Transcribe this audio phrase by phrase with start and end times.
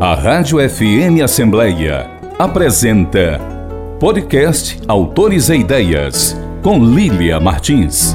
[0.00, 3.40] A Rádio FM Assembleia apresenta
[3.98, 8.14] Podcast Autores e Ideias, com Lília Martins.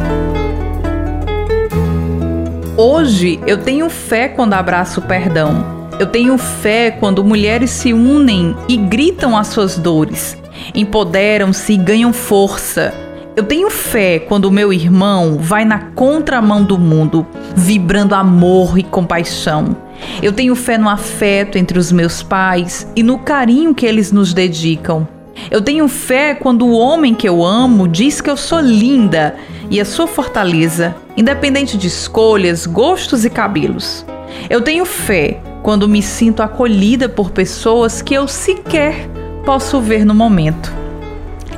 [2.77, 5.89] Hoje eu tenho fé quando abraço o perdão.
[5.99, 10.37] Eu tenho fé quando mulheres se unem e gritam as suas dores,
[10.73, 12.93] empoderam-se e ganham força.
[13.35, 18.83] Eu tenho fé quando o meu irmão vai na contramão do mundo, vibrando amor e
[18.83, 19.82] compaixão.
[20.21, 24.33] Eu tenho fé no afeto entre os meus pais e no carinho que eles nos
[24.33, 25.07] dedicam.
[25.49, 29.35] Eu tenho fé quando o homem que eu amo diz que eu sou linda
[29.69, 34.05] e a sua fortaleza, independente de escolhas, gostos e cabelos.
[34.49, 39.09] Eu tenho fé quando me sinto acolhida por pessoas que eu sequer
[39.45, 40.71] posso ver no momento.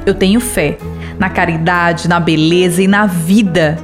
[0.06, 0.78] Eu tenho fé
[1.18, 3.78] na caridade, na beleza e na vida.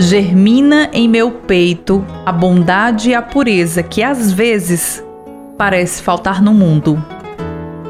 [0.00, 5.04] Germina em meu peito a bondade e a pureza que às vezes
[5.58, 7.04] parece faltar no mundo.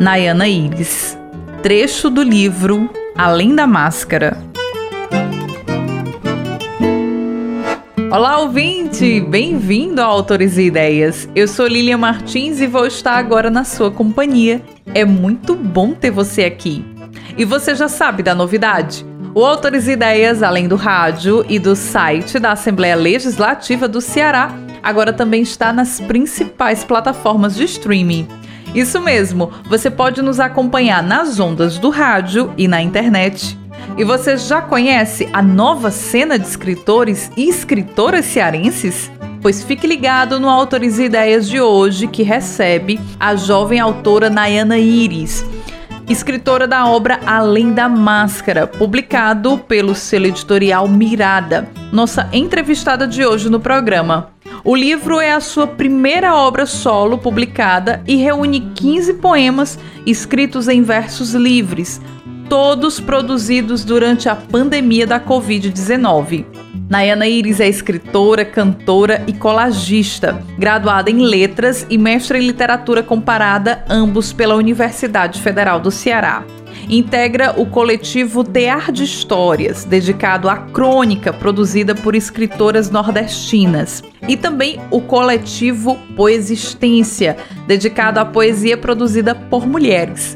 [0.01, 1.19] Nayana Iris,
[1.63, 4.39] trecho do livro Além da Máscara.
[8.11, 9.21] Olá, ouvinte!
[9.21, 11.29] Bem-vindo ao Autores e Ideias.
[11.35, 14.63] Eu sou Lilian Martins e vou estar agora na sua companhia.
[14.95, 16.83] É muito bom ter você aqui.
[17.37, 19.05] E você já sabe da novidade?
[19.35, 24.53] O Autores e Ideias, além do rádio e do site da Assembleia Legislativa do Ceará,
[24.83, 28.27] agora também está nas principais plataformas de streaming.
[28.75, 33.57] Isso mesmo, você pode nos acompanhar nas ondas do rádio e na internet.
[33.97, 39.11] E você já conhece a nova cena de escritores e escritoras cearenses?
[39.41, 44.79] Pois fique ligado no Autores e Ideias de hoje, que recebe a jovem autora Nayana
[44.79, 45.45] Iris
[46.09, 53.51] escritora da obra Além da Máscara, publicado pelo selo editorial Mirada, nossa entrevistada de hoje
[53.51, 54.31] no programa.
[54.65, 60.83] O livro é a sua primeira obra solo publicada e reúne 15 poemas escritos em
[60.83, 62.01] versos livres,
[62.49, 66.68] todos produzidos durante a pandemia da Covid-19.
[66.89, 73.85] Nayana Iris é escritora, cantora e colagista, graduada em letras e mestra em literatura comparada,
[73.91, 76.45] ambos pela Universidade Federal do Ceará.
[76.89, 84.81] Integra o coletivo Tear de Histórias, dedicado à crônica produzida por escritoras nordestinas, e também
[84.91, 90.35] o coletivo Poesistência, dedicado à poesia produzida por mulheres.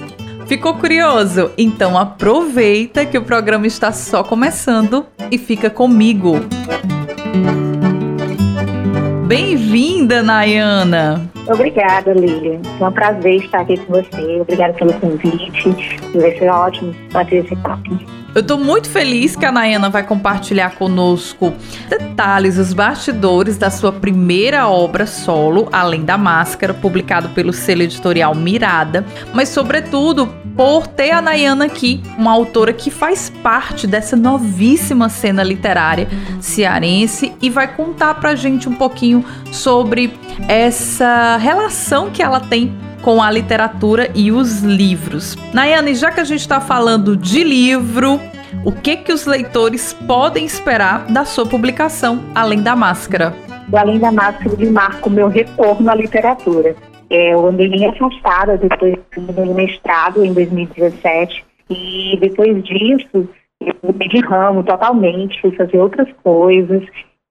[0.53, 1.51] Ficou curioso?
[1.57, 6.41] Então aproveita que o programa está só começando e fica comigo.
[9.27, 11.27] Bem-vinda, Nayana!
[11.49, 12.61] Obrigada, Lilian.
[12.79, 14.41] É um prazer estar aqui com você.
[14.43, 15.75] Obrigada pelo convite.
[16.15, 18.22] Vai ser ótimo bater esse papo.
[18.35, 21.53] Eu estou muito feliz que a Nayana vai compartilhar conosco
[21.87, 28.35] detalhes, os bastidores da sua primeira obra solo, Além da Máscara, publicado pelo selo editorial
[28.35, 29.05] Mirada,
[29.35, 30.27] mas sobretudo
[30.57, 36.09] por ter a Nayana aqui, uma autora que faz parte dessa novíssima cena literária
[36.41, 40.13] cearense e vai contar pra gente um pouquinho sobre
[40.49, 42.73] essa relação que ela tem
[43.03, 45.37] com a literatura e os livros.
[45.53, 48.21] Nayane, já que a gente está falando de livro,
[48.65, 53.35] o que que os leitores podem esperar da sua publicação Além da Máscara?
[53.71, 56.77] O Além da Máscara me marca o meu retorno à literatura.
[57.11, 63.29] É, eu andei bem afastada depois do meu mestrado em 2017 e depois disso
[63.61, 66.83] eu mudei de ramo totalmente, fui fazer outras coisas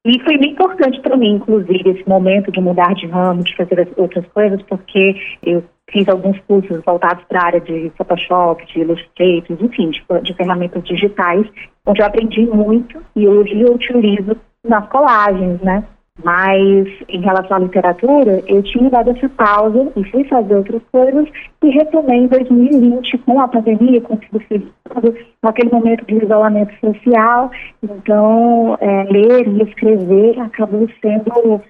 [0.04, 3.88] e foi bem importante para mim, inclusive, esse momento de mudar de ramo, de fazer
[3.98, 9.58] outras coisas, porque eu fiz alguns cursos voltados para a área de Photoshop, de Illustrator,
[9.60, 11.46] enfim, de, de, ferramentas digitais,
[11.86, 14.36] onde eu aprendi muito e hoje eu utilizo
[14.68, 15.84] nas colagens, né?
[16.24, 21.28] Mas em relação à literatura, eu tinha dado essa pausa e fui fazer outras coisas
[21.64, 27.50] e retomei em 2020 com a pandemia, com tudo fechado, naquele momento de isolamento social.
[27.82, 31.62] Então, é, ler e escrever acabou sendo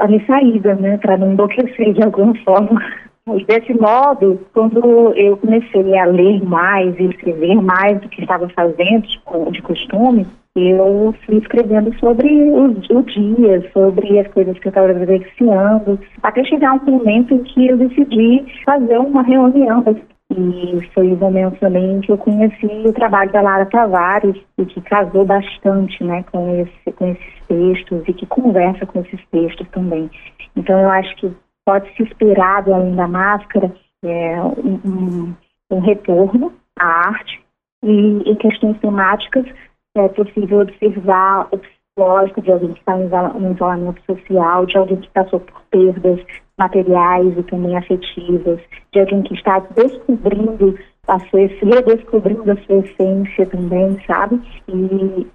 [0.00, 2.80] a minha saída, né, para não enlouquecer de alguma forma.
[3.46, 9.06] Desse modo, quando eu comecei a ler mais e escrever mais do que estava fazendo
[9.52, 10.26] de costume,
[10.58, 16.44] eu fui escrevendo sobre o, o dia, sobre as coisas que eu estava vivenciando, até
[16.44, 19.84] chegar um momento em que eu decidi fazer uma reunião.
[20.30, 24.80] E foi o momento também que eu conheci o trabalho da Lara Tavares, e que
[24.82, 30.10] casou bastante né, com, esse, com esses textos e que conversa com esses textos também.
[30.54, 31.32] Então, eu acho que
[31.64, 33.72] pode se esperar, além da máscara,
[34.04, 35.34] é, um, um,
[35.70, 37.40] um retorno à arte
[37.82, 39.46] e em questões temáticas
[39.96, 43.06] é possível observar o psicológico de alguém que está em
[43.52, 46.20] isolamento social, de alguém que passou por perdas,
[46.58, 48.60] materiais e também afetivas,
[48.92, 54.40] de alguém que está descobrindo a sua, redescobrindo a sua essência também, sabe?
[54.68, 55.26] E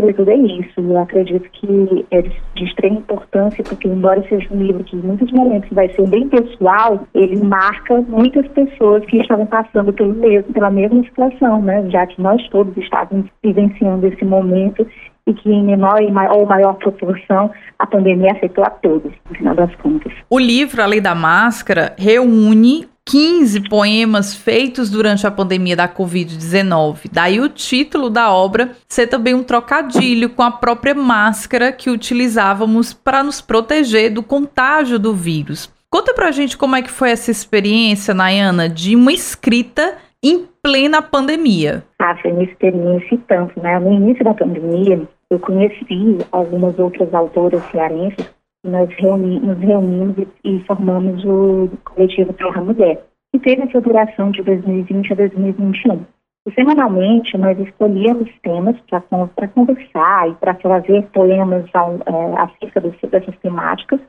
[0.00, 0.80] sobretudo é isso.
[0.80, 5.30] Eu acredito que é de extrema importância, porque embora seja um livro que em muitos
[5.32, 10.70] momentos vai ser bem pessoal, ele marca muitas pessoas que estavam passando pelo mesmo, pela
[10.70, 11.88] mesma situação, né?
[11.90, 14.86] Já que nós todos estávamos vivenciando esse momento
[15.26, 16.00] e que em menor
[16.32, 20.12] ou maior proporção a pandemia afetou a todos, no final das contas.
[20.28, 27.10] O livro, além da máscara, reúne 15 poemas feitos durante a pandemia da Covid-19.
[27.12, 32.94] Daí o título da obra ser também um trocadilho com a própria máscara que utilizávamos
[32.94, 35.68] para nos proteger do contágio do vírus.
[35.90, 41.02] Conta pra gente como é que foi essa experiência, Nayana, de uma escrita em plena
[41.02, 41.82] pandemia.
[41.98, 43.76] Ah, foi uma experiência e tanto, né?
[43.80, 48.30] No início da pandemia, eu conheci algumas outras autoras cearenses
[48.64, 53.02] nós reuni, nos reunimos e, e, formamos o coletivo Terra Mulher,
[53.32, 56.04] que teve essa duração de 2020 a 2021.
[56.46, 63.36] E, semanalmente, nós escolhíamos temas para conversar e para fazer poemas ao, é, acerca dessas
[63.38, 64.00] temáticas,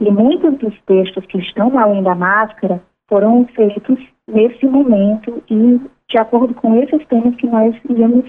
[0.00, 6.18] e muitos dos textos que estão além da máscara foram feitos nesse momento e de
[6.18, 8.24] acordo com esses temas que nós íamos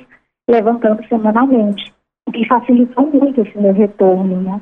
[0.49, 1.93] levantando semanalmente,
[2.27, 4.61] o que facilitou muito esse meu retorno, né?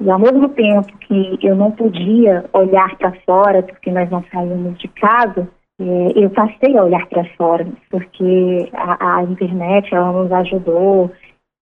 [0.00, 4.78] E ao mesmo tempo que eu não podia olhar para fora, porque nós não saímos
[4.78, 5.46] de casa,
[5.78, 11.10] é, eu passei a olhar para fora, porque a, a, internet ela nos ajudou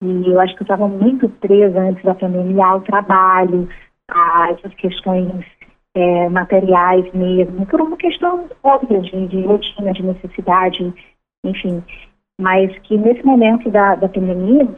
[0.03, 3.69] e eu acho que eu estava muito presa antes da pandemia ao trabalho,
[4.09, 5.45] a essas questões
[5.97, 10.95] é, materiais mesmo, por uma questão óbvia de, de rotina, de necessidade,
[11.45, 11.83] enfim.
[12.41, 14.69] Mas que nesse momento da, da pandemia,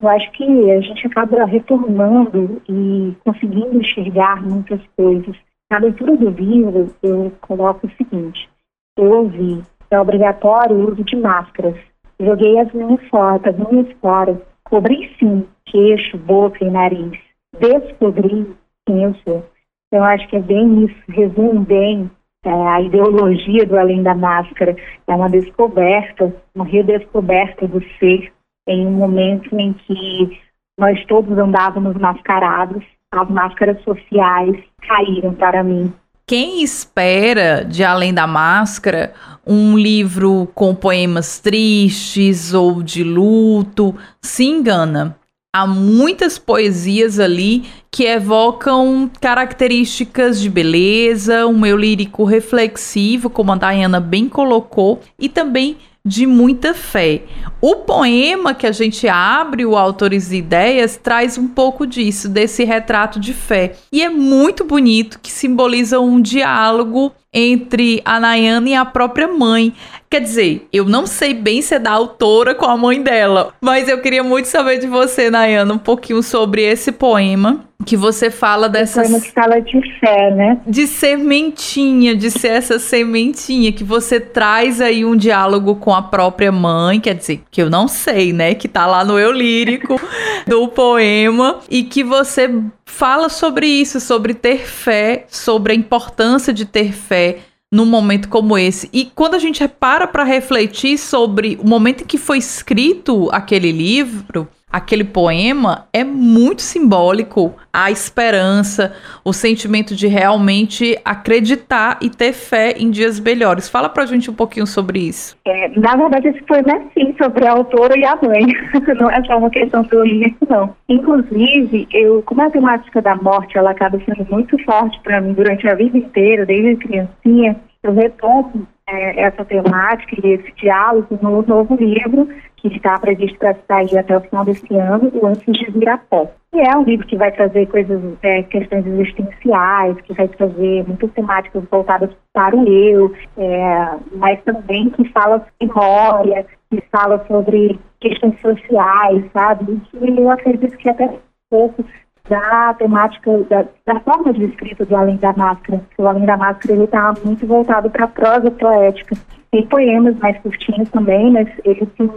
[0.00, 5.36] eu acho que a gente acaba retornando e conseguindo enxergar muitas coisas.
[5.70, 8.48] Na leitura do livro, eu coloco o seguinte:
[8.96, 11.76] eu ouvi, é obrigatório o uso de máscaras.
[12.20, 17.18] Joguei as minhas fora, as minhas fora, cobri sim queixo, boca e nariz.
[17.58, 18.54] Descobri
[18.86, 19.44] quem eu sou.
[19.92, 22.10] Eu acho que é bem isso, resume bem
[22.44, 24.76] é, a ideologia do além da máscara.
[25.06, 28.32] É uma descoberta, uma redescoberta do ser
[28.68, 30.38] em um momento em que
[30.78, 34.56] nós todos andávamos mascarados, as máscaras sociais
[34.86, 35.92] caíram para mim.
[36.26, 39.14] Quem espera de Além da Máscara
[39.46, 45.16] um livro com poemas tristes ou de luto se engana.
[45.56, 53.56] Há muitas poesias ali que evocam características de beleza, um meu lírico reflexivo, como a
[53.56, 57.22] Diana bem colocou, e também de muita fé.
[57.60, 62.64] O poema que a gente abre, o Autores e Ideias, traz um pouco disso, desse
[62.64, 63.74] retrato de fé.
[63.92, 69.72] E é muito bonito, que simboliza um diálogo entre a Nayana e a própria mãe.
[70.10, 73.88] Quer dizer, eu não sei bem se é da autora com a mãe dela, mas
[73.88, 78.68] eu queria muito saber de você, Nayana, um pouquinho sobre esse poema que você fala
[78.68, 79.02] dessa.
[79.02, 80.60] Poema que fala de fé, né?
[80.66, 86.52] De sementinha, de ser essa sementinha, que você traz aí um diálogo com a própria
[86.52, 88.54] mãe, quer dizer, que eu não sei, né?
[88.54, 89.98] Que tá lá no eu lírico
[90.46, 92.50] do poema, e que você
[92.88, 98.56] fala sobre isso, sobre ter fé, sobre a importância de ter fé num momento como
[98.56, 98.88] esse.
[98.92, 103.70] E quando a gente para para refletir sobre o momento em que foi escrito aquele
[103.70, 108.94] livro, aquele poema é muito simbólico a esperança,
[109.24, 113.68] o sentimento de realmente acreditar e ter fé em dias melhores.
[113.68, 115.36] Fala pra gente um pouquinho sobre isso.
[115.46, 118.46] É, na verdade, esse poema é sim sobre a autora e a mãe.
[118.98, 120.74] não é só uma questão filosófica, não.
[120.88, 125.66] Inclusive, eu, como a temática da morte ela acaba sendo muito forte para mim durante
[125.68, 131.76] a vida inteira, desde criancinha, eu retomo é, essa temática e esse diálogo no novo
[131.76, 136.28] livro que está previsto para sair até o final desse ano, o Antes de Virapó.
[136.52, 141.10] E é um livro que vai trazer coisas, é, questões existenciais, que vai trazer muitas
[141.12, 147.78] temáticas voltadas para o eu, é, mas também que fala sobre memória, que fala sobre
[148.00, 149.80] questões sociais, sabe?
[150.00, 151.18] E eu acredito que até
[151.50, 151.84] pouco
[152.28, 155.80] da temática, da, da, forma de escrita do Além da Máscara.
[155.96, 159.16] O Além da Máscara ele está muito voltado para a prosa poética.
[159.50, 162.10] Tem poemas mais curtinhos também, mas ele, tem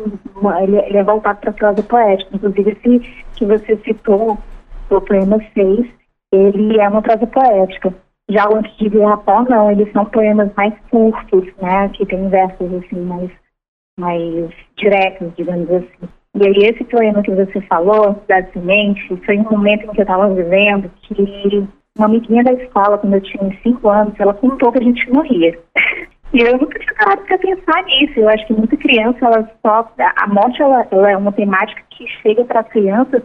[0.61, 2.35] ele, ele é voltado para a prosa poética.
[2.35, 2.99] Inclusive, esse
[3.35, 4.37] que você citou,
[4.89, 5.87] o poema 6,
[6.31, 7.93] ele é uma prosa poética.
[8.29, 12.73] Já o Antes de Virapó, não, eles são poemas mais curtos, né, que tem versos
[12.73, 13.31] assim, mais,
[13.97, 16.09] mais diretos, digamos assim.
[16.35, 20.03] E aí esse poema que você falou, da semente, foi um momento em que eu
[20.03, 24.79] estava vivendo que uma amiguinha da escola, quando eu tinha 5 anos, ela contou que
[24.79, 25.57] a gente morria.
[26.33, 28.17] E eu nunca tinha parado para pensar nisso.
[28.17, 29.91] Eu acho que muita criança, ela só.
[30.15, 33.21] A morte ela, ela é uma temática que chega para as crianças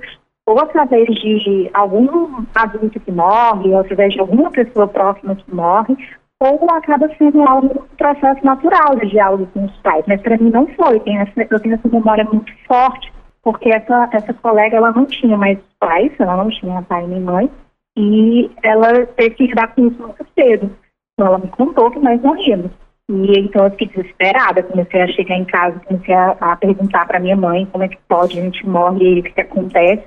[0.46, 5.96] ou através de algum adulto que morre, ou através de alguma pessoa próxima que morre,
[6.40, 10.05] ou acaba sendo algo um processo natural de diálogo com os pais.
[10.07, 11.00] Mas para mim não foi.
[11.00, 13.12] Tem essa, eu tenho essa memória muito forte,
[13.43, 17.50] porque essa, essa colega ela não tinha mais pais, ela não tinha pai nem mãe,
[17.97, 20.71] e ela teve que lidar com isso muito cedo.
[21.14, 22.71] Então ela me contou que nós morríamos.
[23.09, 27.21] E então eu fiquei desesperada, comecei a chegar em casa, comecei a, a perguntar para
[27.21, 30.05] minha mãe como é que pode, a gente morre o que acontece.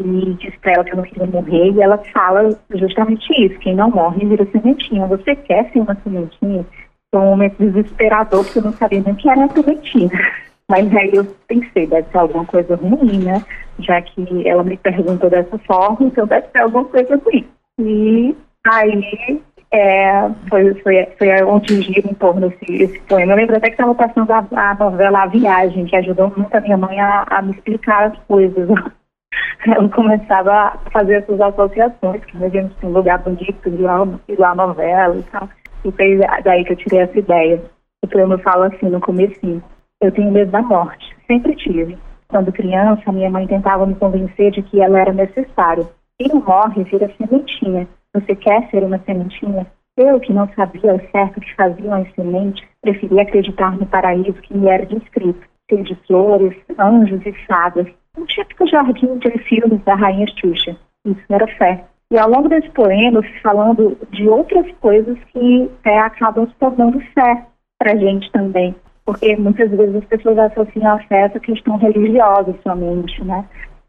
[0.00, 3.74] E disse para ela que eu não queria morrer, e ela fala justamente isso: quem
[3.74, 5.06] não morre vira sementinha.
[5.06, 6.64] Você quer ser uma sementinha?
[7.12, 10.10] Foi um momento desesperador, porque eu não sabia nem que era uma sementinha.
[10.68, 13.44] Mas aí eu pensei, deve ser alguma coisa ruim, né?
[13.80, 17.44] Já que ela me perguntou dessa forma, então deve ser alguma coisa ruim.
[17.80, 19.40] E aí
[19.72, 23.32] é, foi, foi, foi onde gira em torno esse, esse poema.
[23.32, 26.60] Eu lembro até que estava passando a, a, novela A Viagem, que ajudou muito a
[26.60, 28.68] minha mãe a, a me explicar as coisas.
[29.66, 34.66] Ela começava a fazer essas associações, que nós íamos um lugar bonito, igual, igual a
[34.66, 35.48] novela e tal.
[35.84, 37.62] E foi daí que eu tirei essa ideia.
[38.02, 39.62] O poema fala assim no começo:
[40.00, 41.98] eu tenho medo da morte, sempre tive.
[42.28, 45.86] Quando criança, minha mãe tentava me convencer de que ela era necessária.
[46.18, 49.66] Quem morre vira sementinha você quer ser uma sementinha?
[49.96, 54.32] Eu, que não sabia ao certo o que faziam as sementes, preferia acreditar no paraíso
[54.32, 59.82] que me era descrito, cheio de flores, anjos e fadas, um típico jardim de filmes
[59.84, 60.76] da rainha Xuxa.
[61.04, 61.84] Isso era fé.
[62.12, 67.46] E ao longo desse poema, falando de outras coisas que é, acabam se tornando fé
[67.78, 68.74] para a gente também.
[69.04, 73.44] Porque muitas vezes as pessoas associam a fé a questão religiosa somente, né?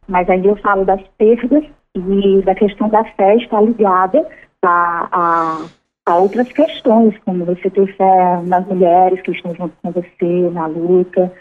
[0.07, 1.63] Mas aí eu falo das perdas
[1.95, 4.25] e da questão da fé está ligada
[4.63, 5.65] a, a,
[6.05, 10.67] a, outras questões, como você ter fé nas mulheres que estão junto com você na
[10.67, 11.31] luta,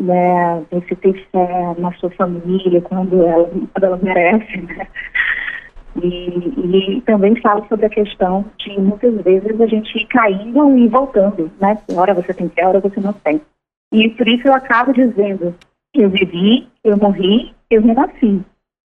[0.00, 0.64] né?
[0.70, 4.86] você ter fé na sua família quando ela, quando ela merece, né?
[6.02, 10.88] E, e, também falo sobre a questão de muitas vezes a gente ir caindo e
[10.88, 11.78] voltando, né?
[11.94, 13.40] Hora você tem fé, hora você não tem.
[13.92, 15.54] E por isso eu acabo dizendo,
[15.94, 18.40] eu vivi, eu morri, eu renasci.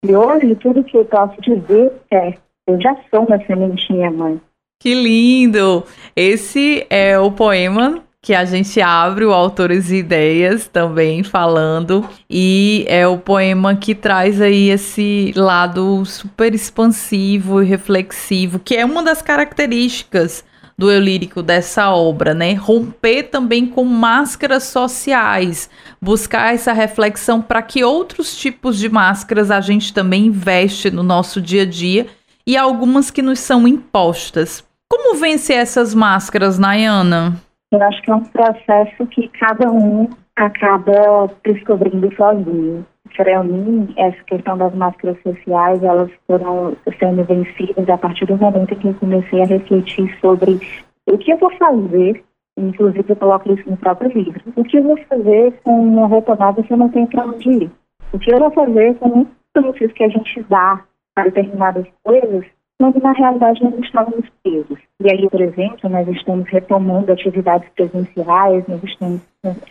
[0.05, 2.35] E hoje tudo que eu posso dizer é:
[2.67, 4.39] eu já sou uma sementinha, mãe.
[4.79, 5.83] Que lindo!
[6.15, 12.85] Esse é o poema que a gente abre o Autores e Ideias também falando e
[12.87, 19.01] é o poema que traz aí esse lado super expansivo e reflexivo, que é uma
[19.01, 20.43] das características
[20.77, 22.53] do eu lírico dessa obra, né?
[22.53, 25.69] Romper também com máscaras sociais,
[26.01, 31.41] buscar essa reflexão para que outros tipos de máscaras a gente também investe no nosso
[31.41, 32.07] dia a dia
[32.47, 34.63] e algumas que nos são impostas.
[34.89, 37.48] Como vencer essas máscaras, Nayana?
[37.71, 42.85] Eu acho que é um processo que cada um acaba descobrindo sozinho.
[43.15, 48.75] Para mim, essa questão das máscaras sociais, elas foram sendo vencidas a partir do momento
[48.75, 50.59] que eu comecei a refletir sobre
[51.05, 52.23] o que eu vou fazer,
[52.57, 56.35] inclusive eu coloco isso no próprio livro, o que eu vou fazer com uma roupa
[56.35, 57.71] nova se eu não tenho para onde ir?
[58.13, 59.25] O que eu vou fazer com
[59.57, 60.83] os que a gente dá
[61.13, 62.45] para determinadas coisas,
[62.79, 64.79] quando na realidade nós estávamos presos.
[65.01, 69.21] E aí, por exemplo, nós estamos retomando atividades presenciais, nós estamos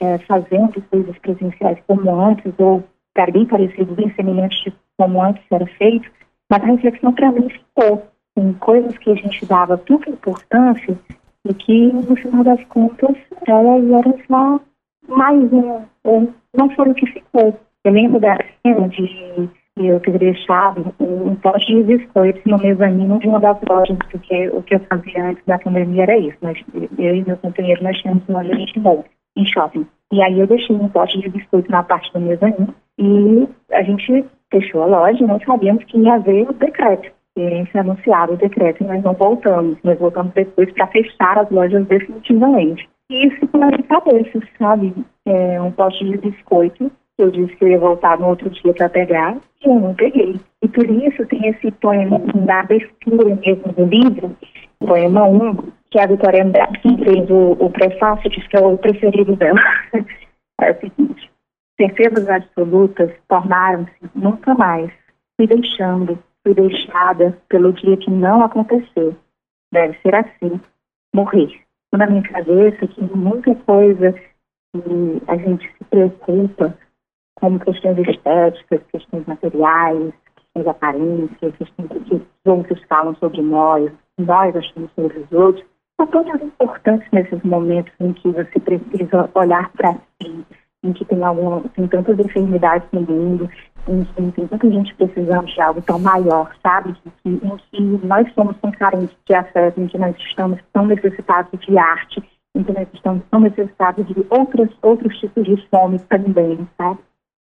[0.01, 5.67] é, fazendo coisas presenciais como antes, ou ficar bem parecido, bem semelhante como antes era
[5.67, 6.09] feito,
[6.51, 10.97] mas a reflexão para mim ficou em coisas que a gente dava tanta importância
[11.49, 14.61] e que, no final das contas, elas eram só
[15.09, 17.59] mais um, ou não foi o que ficou.
[17.85, 19.49] Eu lembro da cena de
[19.87, 24.63] eu ter deixado um pote de biscoitos no mezanino de uma das lojas, porque o
[24.63, 26.37] que eu fazia antes da pandemia era isso.
[26.43, 26.59] Nós,
[26.99, 28.81] eu e meu companheiro, nós tínhamos uma loja de
[29.37, 29.87] em shopping.
[30.13, 34.25] E aí eu deixei um pote de biscoito na parte do mezanino e a gente
[34.51, 37.11] fechou a loja e não sabíamos que ia haver o decreto.
[37.37, 39.79] E foi anunciado o decreto e nós não voltamos.
[39.85, 42.89] Nós voltamos depois para fechar as lojas definitivamente.
[43.11, 44.93] E isso na minha cabeça, sabe?
[45.25, 46.91] É, um pote de biscoito.
[47.19, 50.41] Eu disse que eu ia voltar no outro dia para pegar e eu não peguei.
[50.63, 54.37] E por isso tem esse poema da abertura mesmo do livro,
[54.79, 59.35] poema 1, que a Vitória Andrade fez o, o prefácio, diz que é o preferido
[59.35, 59.59] dela.
[60.61, 61.31] é o seguinte.
[61.81, 64.91] Certezas absolutas tornaram-se nunca mais.
[65.37, 69.17] Fui deixando, fui deixada pelo dia que não aconteceu.
[69.73, 70.61] Deve ser assim,
[71.15, 71.61] morrer.
[71.93, 76.77] Na minha cabeça que muita coisa que a gente se preocupa,
[77.41, 80.13] como questões estéticas, questões materiais,
[80.55, 85.65] as aparências, os que os outros falam sobre nós, nós achamos sobre os outros,
[85.97, 90.45] são todas importantes nesses momentos em que você precisa olhar para si,
[90.83, 93.51] em que tem, algum, tem tantas enfermidades no mundo,
[93.89, 96.95] em que tem tanta gente precisando de algo tão maior, sabe?
[97.23, 101.59] Que, em que nós somos tão carentes de afeto, em que nós estamos tão necessitados
[101.61, 102.23] de arte,
[102.55, 106.99] em que nós estamos tão necessitados de outros, outros tipos de fome também, sabe?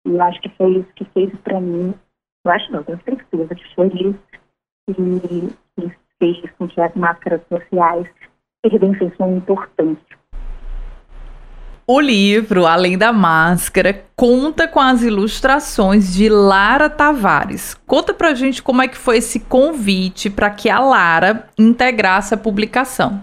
[0.08, 1.92] E eu acho que foi isso que fez para mim,
[2.46, 4.18] eu acho não, tenho certeza que foi isso
[4.86, 8.08] que, que fez com que as máscaras sociais
[8.62, 10.18] perdessem sua importância.
[11.86, 17.74] O livro, além da máscara, conta com as ilustrações de Lara Tavares.
[17.86, 22.36] Conta pra gente como é que foi esse convite para que a Lara integrasse a
[22.36, 23.22] publicação.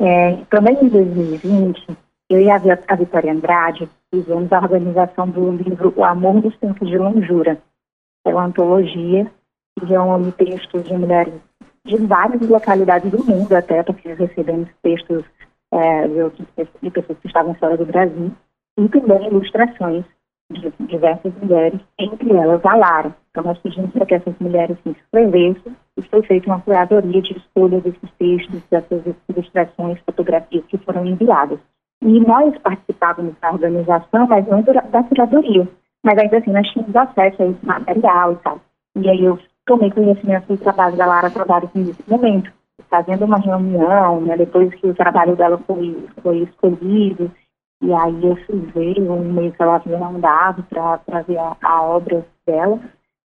[0.00, 1.86] É, também em 2020,
[2.28, 2.56] eu e a,
[2.88, 7.58] a Vitória Andrade fizemos a organização do livro O Amor dos Tempos de Longura.
[8.26, 9.30] É uma antologia
[9.78, 11.34] que reúne textos de mulheres
[11.84, 15.24] de várias localidades do mundo, até porque recebemos textos
[15.72, 18.30] é, de pessoas que estavam fora do Brasil,
[18.78, 20.04] e também ilustrações
[20.52, 23.16] de diversas mulheres, entre elas a Lara.
[23.30, 27.36] Então, nós pedimos para que essas mulheres se inscrevessem e foi feita uma curadoria de
[27.36, 31.58] escolha desses textos, dessas ilustrações, fotografias que foram enviadas.
[32.02, 35.68] E nós participávamos da organização, mas não da curadoria.
[36.02, 38.60] Mas ainda assim, nós tínhamos acesso a esse material e tal.
[38.96, 42.52] E aí eu tomei conhecimento do trabalho da Lara Tavares nesse momento,
[42.90, 47.30] fazendo uma reunião, né, depois que o trabalho dela foi, foi escolhido,
[47.80, 51.82] e aí eu fui ver um mês que ela havia mandado para ver a, a,
[51.82, 52.80] obra dela,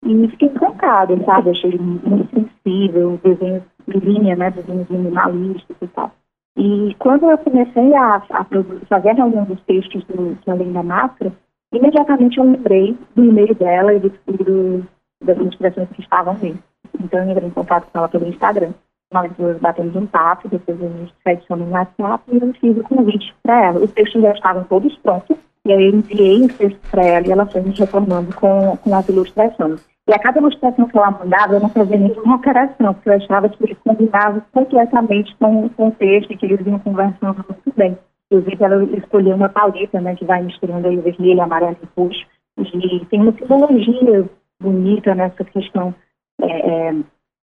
[0.04, 1.50] e fiquei encantada, sabe?
[1.50, 6.12] Achei muito sensível, desenhos de linha, né, desenhos minimalistas e tal.
[6.58, 8.46] E quando eu comecei a, a
[8.88, 11.32] fazer a reunião dos textos do, do Além da Máscara,
[11.72, 14.84] imediatamente eu lembrei do e-mail dela e do, do
[15.24, 16.58] das inspirações que estavam nele.
[17.00, 18.72] Então eu entrei em contato com ela pelo Instagram.
[19.12, 22.76] Nós duas batemos um papo, depois a gente se adicionou no WhatsApp e eu fiz
[22.76, 23.80] o convite para ela.
[23.80, 27.30] Os textos já estavam todos prontos, e aí eu enviei os textos para ela e
[27.30, 29.80] ela foi me reformando com, com as ilustrações.
[30.08, 33.46] E a cada ilustração que ela mandava, eu não fazia nenhuma alteração, porque eu achava
[33.50, 37.98] que eles combinavam completamente com, o texto e que eles vinham conversando muito bem.
[38.30, 42.26] Inclusive, ela escolheu uma paleta, né, que vai misturando aí vermelho, amarelo e roxo.
[42.58, 45.94] E tem uma simbologia bonita nessa questão
[46.40, 46.94] é, é,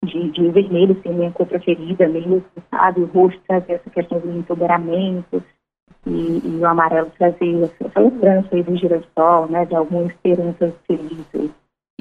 [0.03, 3.03] de, de vermelho ser minha cor preferida mesmo, sabe?
[3.03, 5.45] O rosto trazer essa questão do empoderamento
[6.07, 9.67] e, e o amarelo trazer essa, essa lembrança aí do girassol, né?
[9.67, 11.27] De alguma esperança feliz.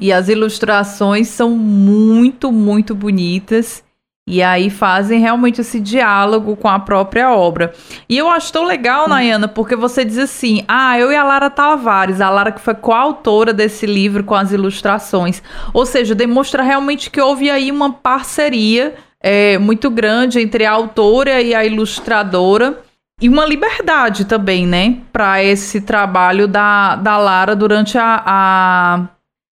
[0.00, 3.84] E as ilustrações são muito, muito bonitas.
[4.26, 7.74] E aí fazem realmente esse diálogo com a própria obra.
[8.08, 11.50] E eu acho tão legal, Nayana, porque você diz assim: ah, eu e a Lara
[11.50, 15.42] Tavares, a Lara que foi coautora desse livro com as ilustrações.
[15.74, 21.42] Ou seja, demonstra realmente que houve aí uma parceria é, muito grande entre a autora
[21.42, 22.82] e a ilustradora.
[23.20, 24.98] E uma liberdade também, né?
[25.12, 29.08] Para esse trabalho da, da Lara durante a, a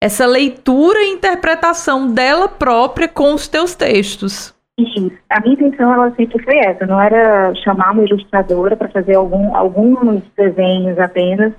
[0.03, 4.55] essa leitura e interpretação dela própria com os teus textos.
[4.79, 9.15] Sim, a minha intenção ela sempre foi essa, não era chamar uma ilustradora para fazer
[9.15, 11.55] algum, alguns desenhos apenas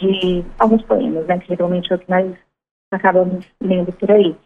[0.00, 2.32] de alguns poemas, né, que geralmente é o que nós
[2.92, 4.36] acabamos lendo por aí.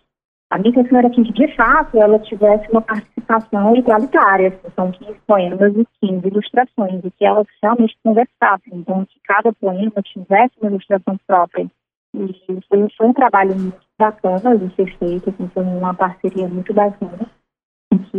[0.50, 5.74] A minha intenção era que, de fato, ela tivesse uma participação igualitária, são 15 poemas
[5.76, 11.18] e 15 ilustrações, e que elas realmente conversassem, então que cada poema tivesse uma ilustração
[11.26, 11.66] própria.
[12.14, 16.72] E foi, foi um trabalho muito bacana de ser feito, assim, foi uma parceria muito
[16.72, 17.28] bacana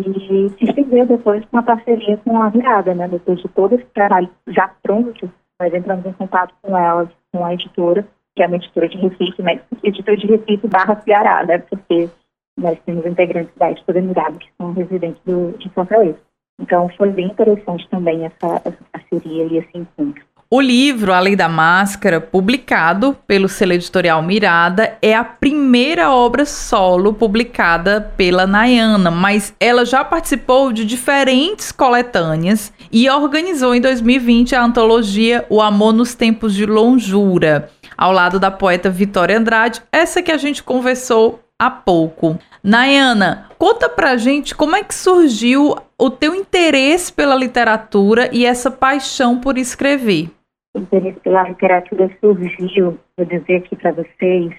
[0.03, 3.08] que se estendeu depois com a parceria com a Virada, né?
[3.08, 7.53] Depois de todo esse trabalho já pronto, nós entramos em contato com ela, com a
[7.53, 8.05] editora,
[8.36, 11.60] que é uma editora de Recife, mas editora de Recife barra Ceará, né?
[11.60, 12.10] Porque
[12.58, 16.19] nós temos integrantes da editora Mirada que são residentes do, de Fortaleza.
[16.60, 20.23] Então foi bem interessante também essa, essa parceria e esse encontro.
[20.47, 27.13] O livro Além da Máscara, publicado pelo selo editorial Mirada, é a primeira obra solo
[27.13, 34.63] publicada pela Nayana, mas ela já participou de diferentes coletâneas e organizou em 2020 a
[34.63, 40.31] antologia O Amor nos Tempos de Longura, ao lado da poeta Vitória Andrade, essa que
[40.31, 42.38] a gente conversou há pouco.
[42.63, 48.69] Nayana, conta pra gente como é que surgiu o teu interesse pela literatura e essa
[48.69, 50.35] paixão por escrever.
[50.76, 54.54] O interesse pela literatura surgiu, vou dizer aqui para vocês,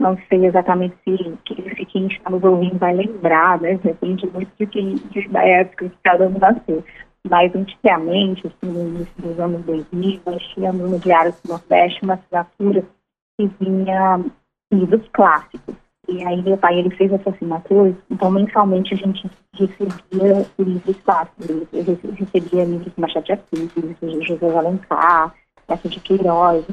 [0.00, 1.16] não sei exatamente se,
[1.76, 3.78] se quem está nos ouvindo vai lembrar, né?
[3.84, 6.82] Depende muito de quem, de, da época que cada um nasceu.
[7.28, 12.14] Mas antigamente, assim, no início dos anos 2000, nós tínhamos no Diário do Nordeste uma
[12.14, 12.82] assinatura
[13.38, 14.24] que vinha
[14.72, 15.74] livros clássicos.
[16.08, 21.66] E aí meu pai, ele fez essa assinatura, então mensalmente a gente recebia livros clássicos.
[21.70, 25.34] Eu recebia livros de Machado de Assis, livros de José Alencar,
[25.74, 26.64] essa de Queiroz.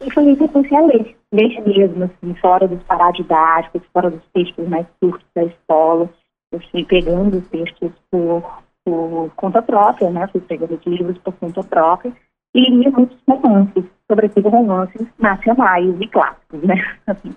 [0.00, 4.24] E foi aí que eu comecei a ler, mesmo, assim, fora dos paradidáticos, fora dos
[4.32, 6.10] textos mais curtos da escola.
[6.50, 10.26] Eu fui pegando os textos por, por conta própria, né?
[10.28, 12.12] Fui pegando os livros por conta própria
[12.54, 16.74] e lia muitos romances, sobretudo romances nacionais e clássicos, né?
[17.06, 17.34] Assim,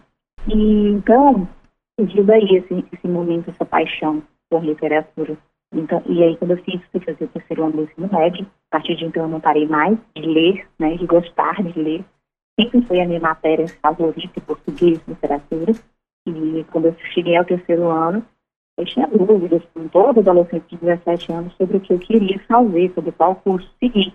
[0.48, 1.48] e, então,
[2.00, 5.38] surgiu daí esse, esse momento, essa paixão por literatura.
[5.76, 8.78] Então, e aí, quando eu fiz, fui fazer o terceiro ano do ensino médio, a
[8.78, 12.04] partir de então eu não parei mais de ler, né, de gostar de ler.
[12.60, 15.74] Sempre foi a minha matéria favorita, português, literatura.
[16.28, 18.26] E quando eu cheguei ao terceiro ano,
[18.78, 22.92] eu tinha dúvidas, com todo adolescente de 17 anos, sobre o que eu queria fazer,
[22.94, 24.14] sobre qual curso seguir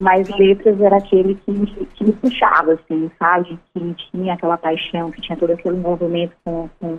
[0.00, 3.58] mas letras era aquele que me, que me puxava, assim, sabe?
[3.74, 6.96] Que tinha aquela paixão, que tinha todo aquele movimento com, com,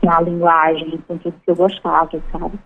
[0.00, 2.58] com a linguagem, com tudo que eu gostava, sabe?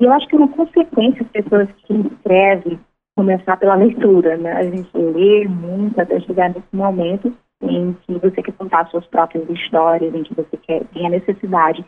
[0.00, 2.78] E eu acho que é uma consequência as pessoas que escrevem
[3.16, 4.52] começar pela leitura, né?
[4.52, 9.48] A gente lê muito até chegar nesse momento em que você quer contar suas próprias
[9.48, 11.84] histórias, em que você quer, tem a necessidade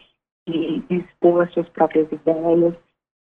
[0.48, 2.74] de, de expor as suas próprias ideias,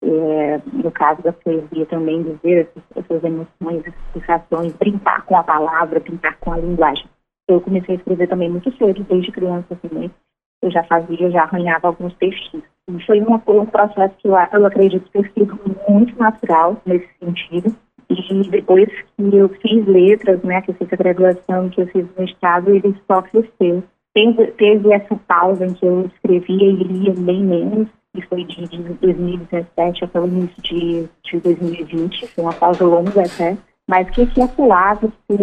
[0.02, 5.44] é, no caso da poesia também, dizer essas, essas emoções, essas sensações, brincar com a
[5.44, 7.04] palavra, brincar com a linguagem.
[7.46, 10.06] Eu comecei a escrever também muito cedo, desde criança também.
[10.06, 10.14] Assim,
[10.62, 12.62] eu já fazia, já arranhava alguns textos.
[12.88, 17.74] E foi uma, um processo que eu, eu acredito ter sido muito natural nesse sentido.
[18.10, 22.04] E depois que eu fiz letras, né, que eu fiz a graduação, que eu fiz
[22.04, 23.84] o mestrado, ele só cresceu.
[24.12, 28.66] Teve, teve essa pausa em que eu escrevia e lia bem menos, que foi de,
[28.66, 33.56] de 2017 até o início de, de 2020, foi uma pausa longa até,
[33.88, 35.40] mas que aqui apelava por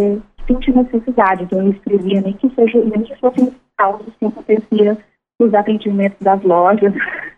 [0.48, 4.98] senti necessidade, então eu escrevia nem que seja, nem que fossem causas que acontecia
[5.40, 6.94] nos atendimentos das lojas,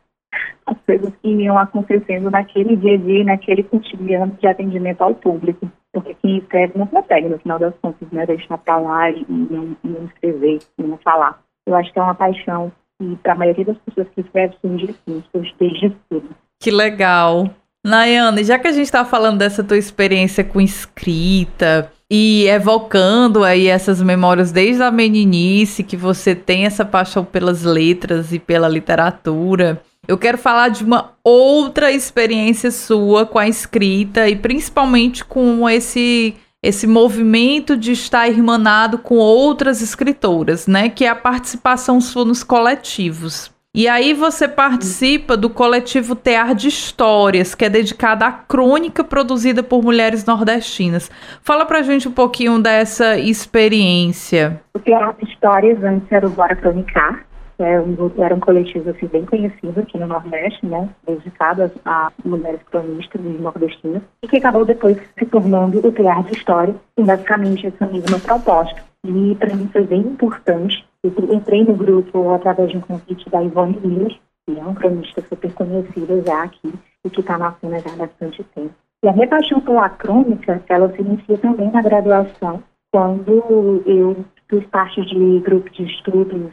[0.65, 5.69] as coisas que iam acontecendo naquele dia a dia, naquele cotidiano de atendimento ao público.
[5.91, 9.76] Porque quem escreve não consegue, no final das contas, né, deixar para lá e não,
[9.84, 11.41] não escrever, e não falar.
[11.67, 14.89] Eu acho que é uma paixão e para a maioria das pessoas que escrevem surge
[14.89, 16.30] assim, surge desde tudo.
[16.60, 17.50] Que legal.
[17.84, 23.67] Nayane, já que a gente está falando dessa tua experiência com escrita e evocando aí
[23.67, 29.82] essas memórias desde a meninice, que você tem essa paixão pelas letras e pela literatura,
[30.08, 36.36] eu quero falar de uma outra experiência sua com a escrita e principalmente com esse
[36.62, 40.89] esse movimento de estar irmanado com outras escritoras, né?
[40.89, 43.50] Que é a participação sua nos coletivos.
[43.76, 49.62] E aí você participa do coletivo Tear de Histórias, que é dedicado à crônica produzida
[49.62, 51.12] por mulheres nordestinas.
[51.44, 54.60] Fala pra gente um pouquinho dessa experiência.
[54.74, 57.24] O Tear de Histórias antes era o Bora Cronicar,
[57.60, 62.62] é um, era um coletivo assim, bem conhecido aqui no Nordeste, né, dedicado a, mulheres
[62.72, 67.68] cronistas e nordestinas, e que acabou depois se tornando o Criar de História, e basicamente
[67.68, 68.82] essa mesma proposta.
[69.06, 70.86] E para mim foi bem importante.
[71.04, 75.54] Entrei no grupo através de um convite da Ivone Miller, que é uma cronista super
[75.54, 76.74] conhecida já aqui,
[77.06, 78.74] e que está na cena já há bastante tempo.
[79.04, 84.66] E a minha paixão pela crônica, ela se inicia também na graduação, quando eu fiz
[84.68, 86.52] parte de grupo de estudos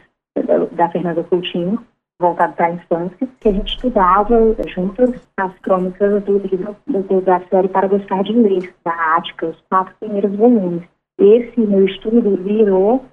[0.71, 1.83] da Fernanda Coutinho,
[2.19, 6.75] voltado para a infância, que a gente estudava juntas as crônicas do livro
[7.25, 10.83] da série Para Gostar de Ler, da Ática, os quatro primeiros volumes.
[11.19, 13.03] Esse meu estudo virou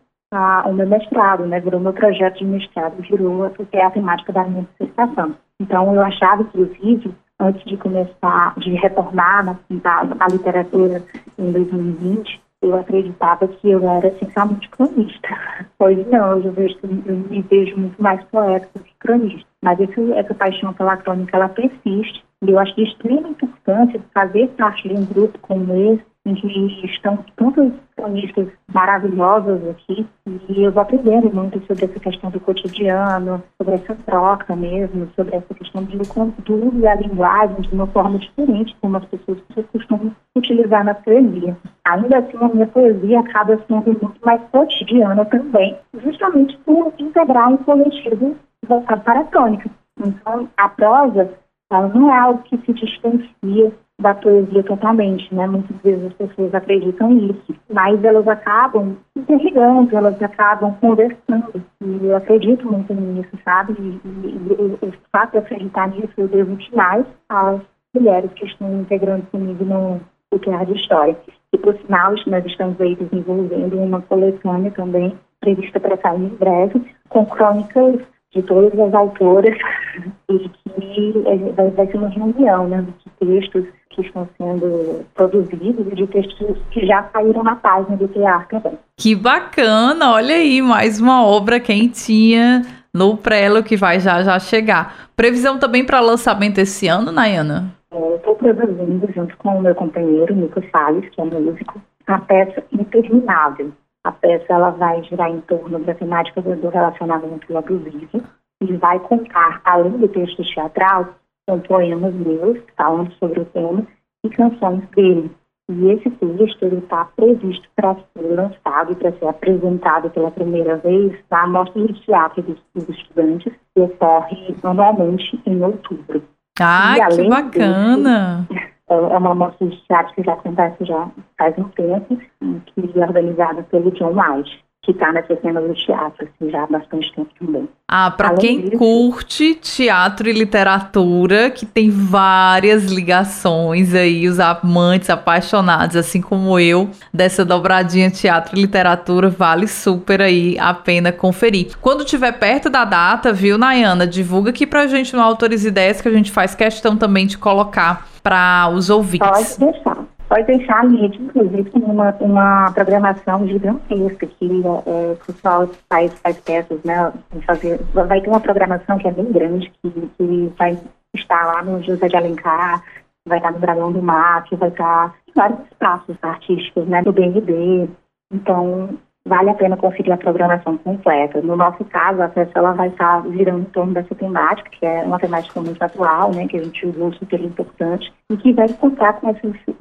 [0.66, 4.44] o meu mestrado, né, virou meu projeto de mestrado, virou porque é a temática da
[4.44, 5.34] minha dissertação.
[5.60, 11.02] Então, eu achava, inclusive, antes de começar, de retornar na, na, na literatura
[11.38, 15.28] em 2020, eu acreditava que eu era essencialmente cronista.
[15.78, 19.44] Hoje não, eu, vejo, eu me vejo muito mais poeta do que cronista.
[19.62, 22.24] Mas esse, essa paixão pela crônica, ela persiste.
[22.42, 27.18] E eu acho de extrema importância fazer parte de um grupo como esse, que estão
[27.36, 30.06] tantas cronistas maravilhosas aqui,
[30.48, 35.36] e eu vou aprendendo muito sobre essa questão do cotidiano, sobre essa troca mesmo, sobre
[35.36, 39.38] essa questão de conteúdo e a linguagem de uma forma diferente, como as pessoas
[39.70, 41.56] costumam utilizar na poesia.
[41.84, 47.58] Ainda assim, a minha poesia acaba sendo muito mais cotidiana também, justamente por integrar um
[47.58, 48.34] coletivo
[48.66, 49.70] voltado para a tônica.
[50.00, 51.30] Então, a prosa
[51.70, 55.46] ela não é algo que se distancia da poesia totalmente, né?
[55.46, 61.62] Muitas vezes as pessoas acreditam nisso, mas elas acabam interligando, elas acabam conversando.
[61.82, 63.74] E eu acredito muito nisso, sabe?
[63.78, 67.60] E, e, e o fato de acreditar nisso, eu devo demais às
[67.94, 70.00] mulheres que estão integrando comigo no
[70.34, 71.16] é de história.
[71.52, 76.84] E, por sinal, nós estamos aí desenvolvendo uma coletânea também prevista para sair em breve,
[77.08, 78.00] com crônicas
[78.32, 79.56] de todas as autoras
[80.28, 85.86] e que é, vai, vai ser uma reunião né, de textos que estão sendo produzidos
[85.90, 88.78] e de textos que já saíram na página do teatro também.
[88.96, 90.12] Que bacana!
[90.12, 95.08] Olha aí, mais uma obra quentinha no prelo que vai já já chegar.
[95.16, 97.72] Previsão também para lançamento esse ano, Nayana?
[97.92, 102.62] É, Estou produzindo junto com o meu companheiro, Nico Salles, que é músico, a peça
[102.72, 103.72] Interminável
[104.04, 108.22] a peça ela vai girar em torno da temática do relacionamento abusivo
[108.60, 111.14] e vai contar, além do texto teatral,
[111.46, 113.86] com poemas meus falando sobre o tema
[114.24, 115.30] e canções dele.
[115.70, 121.18] E esse texto está previsto para ser lançado e para ser apresentado pela primeira vez
[121.30, 126.22] na Mostra de Teatro dos, dos Estudantes, que ocorre anualmente em outubro.
[126.60, 128.46] Ah, e, que bacana!
[128.50, 132.98] Desse, é, é uma mostra de teatro que já acontece já faz um tempo, que
[133.00, 137.10] é organizada pelo John White, que está nessa cena do teatro, assim, já há bastante
[137.14, 137.68] tempo também.
[137.88, 145.08] Ah, para quem disso, curte teatro e literatura, que tem várias ligações aí, os amantes
[145.08, 151.76] apaixonados, assim como eu, dessa dobradinha teatro e literatura, vale super aí a pena conferir.
[151.80, 156.08] Quando tiver perto da data, viu, Nayana, divulga aqui pra gente no Autores Ideias, que
[156.08, 159.56] a gente faz questão também de colocar para os ouvintes?
[159.56, 159.98] Pode deixar.
[160.34, 166.12] Pode deixar a gente, inclusive, tem uma, uma programação gigantesca que é, o pessoal faz,
[166.18, 167.12] faz peças, né?
[167.46, 170.76] Fazer, vai ter uma programação que é bem grande, que, que vai
[171.14, 172.82] estar lá no José de Alencar,
[173.24, 174.00] vai estar no Dragão do
[174.48, 177.00] que vai estar em vários espaços artísticos, né?
[177.06, 177.88] No BNB.
[178.32, 181.40] Então, vale a pena conferir a programação completa.
[181.40, 185.02] No nosso caso, a festa ela vai estar girando em torno dessa temática, que é
[185.02, 189.14] uma temática muito atual, né, que a gente usou super importante, e que vai contar
[189.14, 189.40] com essa,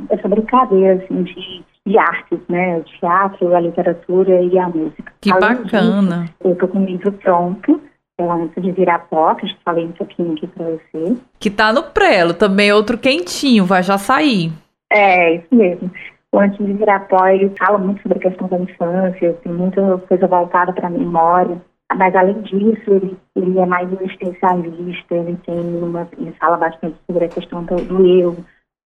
[0.10, 5.12] essa brincadeira assim, de, de artes, né, o teatro, a literatura e a música.
[5.20, 6.24] Que Além bacana!
[6.24, 7.82] Disso, eu estou com o livro pronto,
[8.18, 11.18] é antes de virar pó, que eu falei um pouquinho aqui para você.
[11.38, 14.54] Que tá no prelo, também outro quentinho, vai já sair.
[14.90, 15.92] É, isso mesmo
[16.34, 20.88] o de ele fala muito sobre a questão da infância, tem muita coisa voltada para
[20.88, 21.62] a memória.
[21.96, 27.26] Mas, além disso, ele, ele é mais existencialista, ele, tem uma, ele fala bastante sobre
[27.26, 28.36] a questão do, do eu,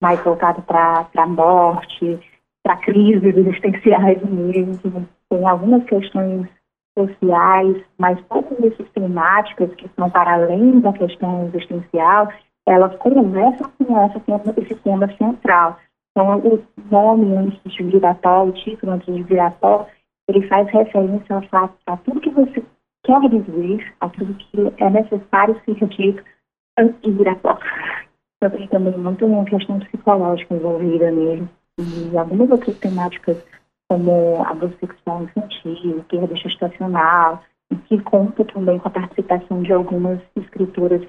[0.03, 2.19] mais voltado para a morte,
[2.65, 5.07] para crises existenciais mesmo.
[5.31, 6.49] Tem algumas questões
[6.99, 12.29] sociais, mas todas essas temáticas que são para além da questão existencial,
[12.67, 14.21] elas conversam com essa,
[14.61, 15.79] esse tema central.
[16.17, 19.87] Então, o nome antes de virar pó, o título antes de virar pó,
[20.27, 22.65] ele faz referência a, a tudo que você
[23.05, 26.25] quer dizer, a tudo que é necessário ser dito
[26.79, 27.59] antes de virar pó.
[28.39, 31.47] Então, tem também muito uma questão psicológica envolvida nele.
[31.79, 33.37] E algumas outras temáticas,
[33.87, 37.43] como abuso sexual infantil, perda gestacional,
[37.89, 41.07] que conta também com a participação de algumas escritoras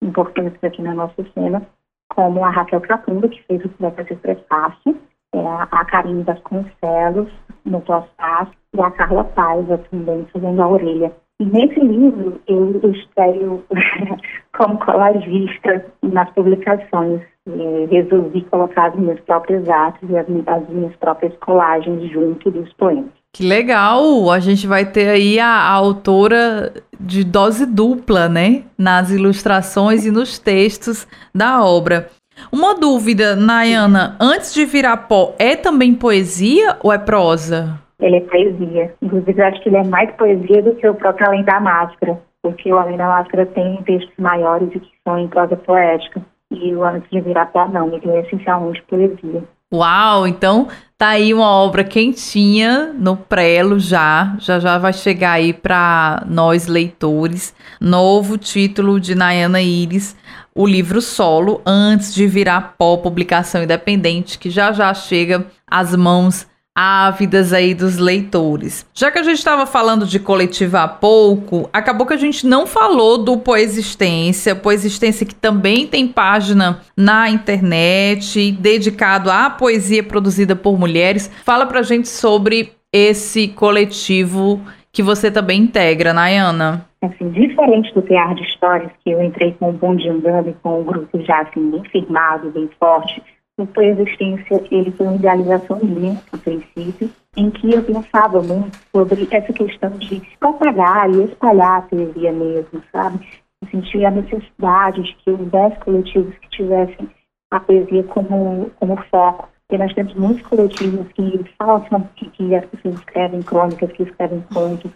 [0.00, 1.66] importantes aqui na nossa cena,
[2.14, 4.96] como a Raquel Catunda, que fez o fazer prefácio,
[5.34, 7.30] é, a Karine Vasconcelos,
[7.64, 11.12] no pós-fácil, e a Carla Paiva também, fazendo a orelha.
[11.40, 13.64] E nesse livro eu estreio
[14.56, 17.22] como colagista nas publicações.
[17.46, 23.23] E resolvi colocar as minhas próprias artes e as minhas próprias colagens junto dos poemas.
[23.34, 24.30] Que legal!
[24.30, 28.62] A gente vai ter aí a, a, autora de dose dupla, né?
[28.78, 32.10] Nas ilustrações e nos textos da obra.
[32.52, 37.80] Uma dúvida, Nayana, antes de virar pó, é também poesia ou é prosa?
[37.98, 38.94] Ele é poesia.
[39.02, 42.20] Inclusive, eu acho que ele é mais poesia do que o próprio Além da Máscara,
[42.40, 46.22] porque o Além da Máscara tem textos maiores e que são em prosa poética.
[46.52, 49.42] E o Antes de Virar Pó, não, ele é essencialmente poesia.
[49.72, 55.52] Uau, então tá aí uma obra quentinha no prelo já, já já vai chegar aí
[55.52, 57.54] para nós leitores.
[57.80, 60.16] Novo título de Nayana Iris,
[60.54, 66.46] o livro solo, antes de virar pó, publicação independente, que já já chega às mãos
[66.74, 68.84] ávidas aí dos leitores.
[68.92, 72.66] Já que a gente estava falando de coletiva há pouco, acabou que a gente não
[72.66, 80.78] falou do Poexistência, Poexistência que também tem página na internet dedicado à poesia produzida por
[80.78, 81.30] mulheres.
[81.44, 84.60] Fala pra gente sobre esse coletivo
[84.92, 86.86] que você também integra, Nayana.
[87.02, 90.80] Assim, diferente do Tear de Histórias, que eu entrei com o Bonde Andando e com
[90.80, 93.22] um grupo já assim, bem firmado, bem forte,
[93.56, 99.28] o Coexistência, ele foi uma idealização minha, a princípio, em que eu pensava muito sobre
[99.30, 103.26] essa questão de propagar e espalhar a poesia mesmo, sabe?
[103.62, 107.08] Eu sentia a necessidade de que houvesse coletivos que tivessem
[107.52, 109.48] a poesia como, como foco.
[109.66, 114.44] Porque nós temos muitos coletivos que falam que, que as pessoas escrevem crônicas, que escrevem
[114.52, 114.90] contos,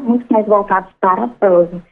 [0.00, 1.82] muito mais voltados para a prosa.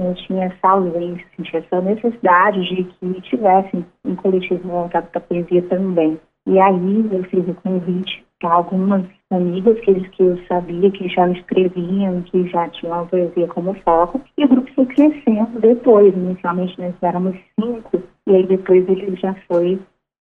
[0.00, 5.24] Eu tinha essa ausência, sentia essa necessidade de que tivesse um coletivo voltado para a
[5.24, 6.18] poesia também.
[6.46, 11.28] E aí eu fiz o convite para algumas amigas que, que eu sabia que já
[11.30, 16.14] escreviam, que já tinham a poesia como foco, e o grupo foi crescendo depois.
[16.14, 19.80] Inicialmente nós éramos cinco, e aí depois ele já foi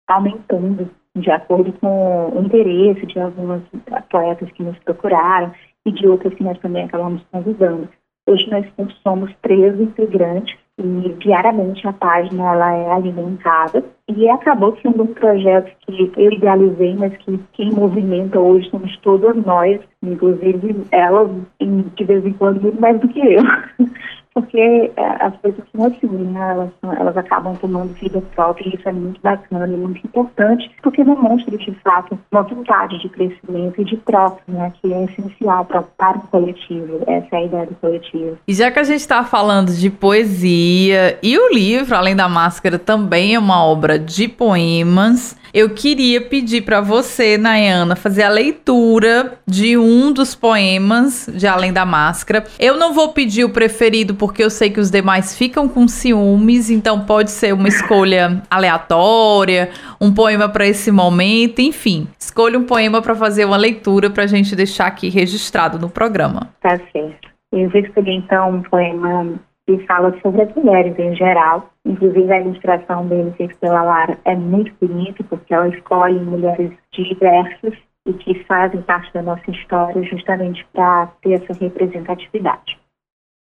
[0.06, 3.62] aumentando de acordo com o interesse de algumas
[4.10, 5.52] poetas que nos procuraram
[5.84, 7.88] e de outras que nós também acabamos convidando.
[8.26, 8.66] Hoje nós
[9.02, 15.70] somos três integrantes e diariamente a página ela é alimentada e acabou sendo um projeto
[15.80, 21.28] que eu idealizei, mas que quem movimenta hoje somos todas nós, inclusive ela
[21.60, 23.42] de vez em quando muito mais do que eu.
[24.34, 26.50] porque é, as coisas são assim, né?
[26.50, 31.04] elas, elas acabam tomando vida própria e isso é muito bacana e muito importante, porque
[31.04, 34.72] demonstra de fato uma vontade de crescimento e de troca, né?
[34.82, 38.36] que é essencial para o coletivo, essa é a ideia do coletivo.
[38.46, 42.76] E já que a gente está falando de poesia, e o livro, além da máscara,
[42.76, 49.38] também é uma obra de poemas, eu queria pedir para você, Nayana, fazer a leitura
[49.46, 52.42] de um dos poemas de Além da Máscara.
[52.58, 56.70] Eu não vou pedir o preferido porque eu sei que os demais ficam com ciúmes,
[56.70, 62.08] então pode ser uma escolha aleatória, um poema para esse momento, enfim.
[62.18, 66.48] Escolha um poema para fazer uma leitura para a gente deixar aqui registrado no programa.
[66.60, 67.28] Tá certo.
[67.52, 71.70] Eu vou então um poema que fala sobre as mulheres em geral.
[71.86, 77.74] Inclusive, a ilustração dele, feita pela Lara, é muito bonita, porque ela escolhe mulheres diversas
[78.06, 82.78] e que fazem parte da nossa história justamente para ter essa representatividade.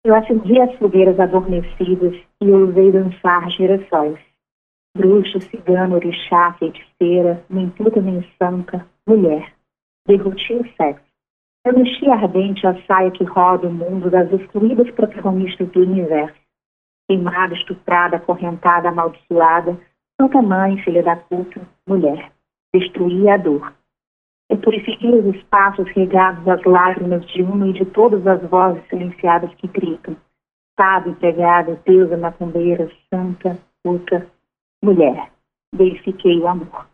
[0.04, 4.18] Eu acendi as fogueiras adormecidas e ousei dançar girassóis.
[4.96, 9.52] Bruxo, cigano, orixá, feiticeira, nem puta nem santa, mulher.
[10.06, 11.04] Derruti o sexo.
[11.66, 16.39] Eu mexi ardente a saia que roda o mundo das excluídas protagonistas do universo.
[17.10, 19.76] Queimada, estuprada, acorrentada, amaldiçoada,
[20.16, 22.30] santa mãe, filha da puta, mulher.
[22.72, 23.74] Destruí a dor.
[24.48, 29.52] Eu purifiquei os espaços regados das lágrimas de uma e de todas as vozes silenciadas
[29.56, 30.16] que gritam.
[30.78, 34.28] Sábio, pegada, deusa, macumbeira, santa, puta,
[34.80, 35.32] mulher.
[35.74, 36.86] Verifiquei o amor.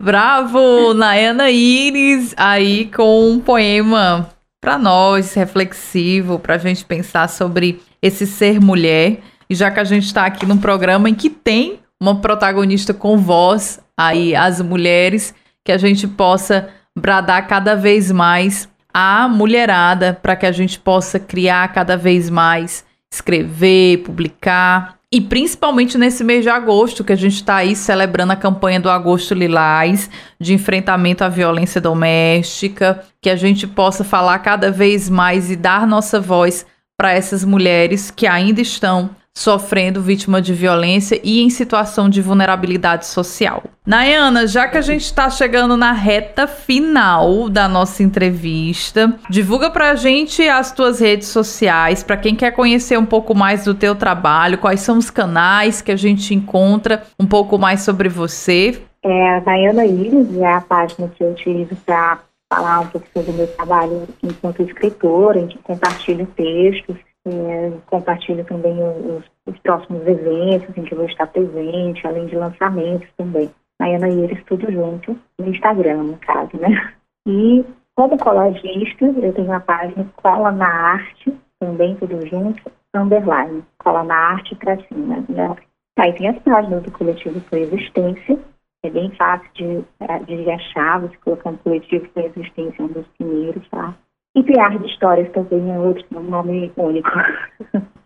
[0.00, 4.33] Bravo, Nayana Iris, aí com um poema
[4.64, 9.18] para nós, reflexivo, para a gente pensar sobre esse ser mulher.
[9.48, 13.18] E já que a gente está aqui num programa em que tem uma protagonista com
[13.18, 20.34] voz, aí as mulheres, que a gente possa bradar cada vez mais a mulherada, para
[20.34, 26.48] que a gente possa criar cada vez mais, escrever, publicar e principalmente nesse mês de
[26.48, 31.28] agosto, que a gente está aí celebrando a campanha do Agosto Lilás, de enfrentamento à
[31.28, 37.12] violência doméstica, que a gente possa falar cada vez mais e dar nossa voz para
[37.12, 43.64] essas mulheres que ainda estão sofrendo vítima de violência e em situação de vulnerabilidade social.
[43.84, 49.90] Nayana, já que a gente está chegando na reta final da nossa entrevista, divulga para
[49.90, 53.94] a gente as tuas redes sociais, para quem quer conhecer um pouco mais do teu
[53.94, 58.80] trabalho, quais são os canais que a gente encontra um pouco mais sobre você.
[59.02, 62.20] É, a Nayana Iris é a página que eu utilizo para
[62.50, 68.44] falar um pouco sobre o meu trabalho enquanto escritora, em que compartilho textos é, compartilho
[68.44, 73.50] também os, os, próximos eventos em que eu vou estar presente, além de lançamentos também.
[73.80, 76.92] Nayana Iris, tudo junto, no Instagram, no caso, né?
[77.26, 84.04] E como colagista, eu tenho a página Cola na Arte, também tudo junto, underline, Cola
[84.04, 85.56] na Arte para cima, né?
[85.98, 88.38] Aí tem as páginas do coletivo Coexistência,
[88.82, 93.66] é bem fácil de, é, de achar, você colocando coletivo Coexistência, é um dos primeiros,
[93.70, 93.94] tá?
[94.34, 97.10] E Piar de Histórias também é outro nome único.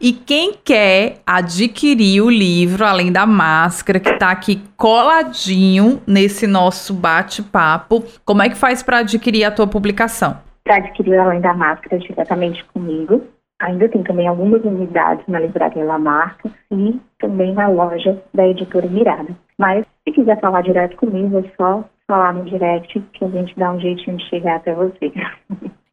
[0.00, 6.94] E quem quer adquirir o livro, além da máscara, que está aqui coladinho nesse nosso
[6.94, 10.38] bate-papo, como é que faz para adquirir a tua publicação?
[10.62, 13.24] Para adquirir além da máscara diretamente comigo,
[13.60, 18.86] ainda tem também algumas unidades na livraria La Marca e também na loja da editora
[18.86, 19.34] Mirada.
[19.58, 23.70] Mas se quiser falar direto comigo, é só falar no direct que a gente dá
[23.70, 25.12] um jeitinho de chegar até você.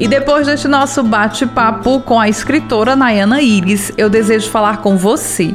[0.00, 5.54] E depois deste nosso bate-papo com a escritora Nayana Iris, eu desejo falar com você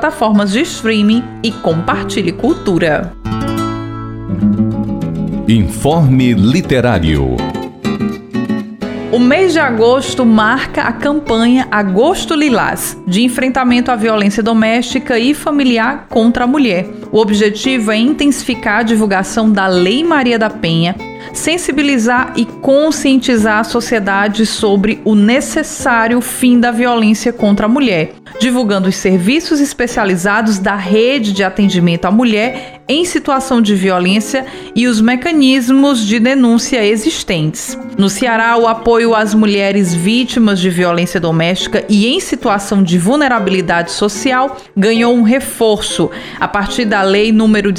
[0.01, 3.13] plataformas de streaming e compartilhe cultura.
[5.47, 7.37] Informe Literário.
[9.11, 15.35] O mês de agosto marca a campanha Agosto Lilás, de enfrentamento à violência doméstica e
[15.35, 16.89] familiar contra a mulher.
[17.11, 20.95] O objetivo é intensificar a divulgação da Lei Maria da Penha
[21.33, 28.89] sensibilizar e conscientizar a sociedade sobre o necessário fim da violência contra a mulher, divulgando
[28.89, 34.45] os serviços especializados da rede de atendimento à mulher em situação de violência
[34.75, 37.77] e os mecanismos de denúncia existentes.
[37.97, 43.91] No Ceará, o apoio às mulheres vítimas de violência doméstica e em situação de vulnerabilidade
[43.91, 46.09] social ganhou um reforço
[46.39, 47.71] a partir da Lei número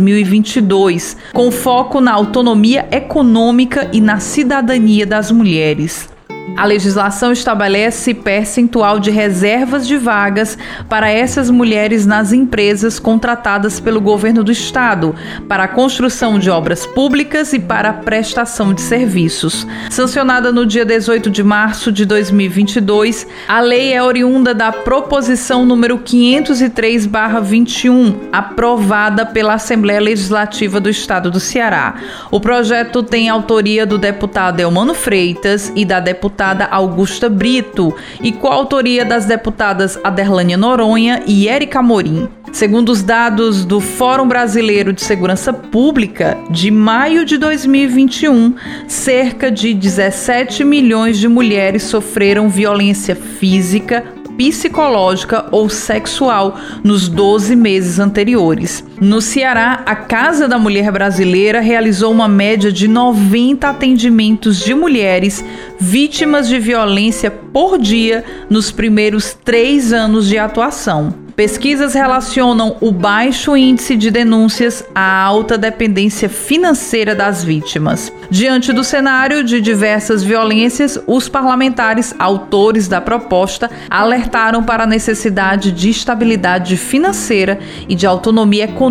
[0.00, 6.08] 17.984/2022, com foco na autonomia econômica e na cidadania das mulheres.
[6.56, 14.00] A legislação estabelece percentual de reservas de vagas para essas mulheres nas empresas contratadas pelo
[14.00, 15.14] governo do estado,
[15.48, 19.66] para a construção de obras públicas e para a prestação de serviços.
[19.88, 25.96] Sancionada no dia 18 de março de 2022, a lei é oriunda da proposição número
[25.98, 31.94] 503/21, aprovada pela Assembleia Legislativa do Estado do Ceará.
[32.30, 38.30] O projeto tem autoria do deputado Elmano Freitas e da deputada deputada Augusta Brito e
[38.30, 42.28] coautoria das deputadas Aderlânia Noronha e Érica Morim.
[42.52, 48.54] Segundo os dados do Fórum Brasileiro de Segurança Pública, de maio de 2021,
[48.88, 54.04] cerca de 17 milhões de mulheres sofreram violência física,
[54.36, 58.84] psicológica ou sexual nos 12 meses anteriores.
[59.00, 65.42] No Ceará, a Casa da Mulher Brasileira realizou uma média de 90 atendimentos de mulheres
[65.78, 71.14] vítimas de violência por dia nos primeiros três anos de atuação.
[71.34, 78.12] Pesquisas relacionam o baixo índice de denúncias à alta dependência financeira das vítimas.
[78.28, 85.72] Diante do cenário de diversas violências, os parlamentares autores da proposta alertaram para a necessidade
[85.72, 88.89] de estabilidade financeira e de autonomia econômica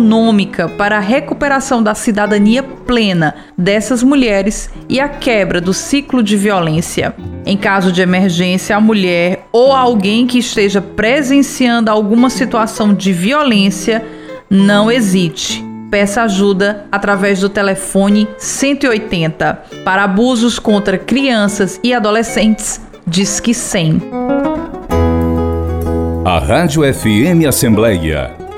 [0.76, 7.14] para a recuperação da cidadania plena dessas mulheres e a quebra do ciclo de violência.
[7.46, 14.04] Em caso de emergência, a mulher ou alguém que esteja presenciando alguma situação de violência,
[14.48, 15.64] não hesite.
[15.90, 22.80] Peça ajuda através do telefone 180 para abusos contra crianças e adolescentes.
[23.06, 24.00] Disque 100.
[26.24, 28.49] A Rádio FM Assembleia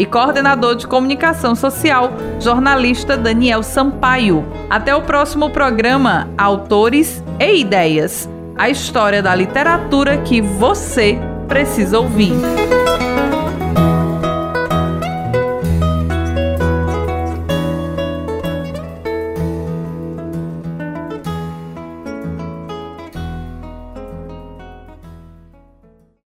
[0.00, 4.44] e coordenador de comunicação social, jornalista Daniel Sampaio.
[4.68, 8.28] Até o próximo programa Autores e Ideias
[8.60, 12.34] a história da literatura que você precisa ouvir.